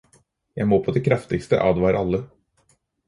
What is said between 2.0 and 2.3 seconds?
alle.